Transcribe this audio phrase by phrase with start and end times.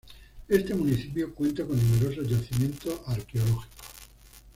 [0.47, 3.67] Este municipio cuenta con numerosos yacimientos arqueológicos.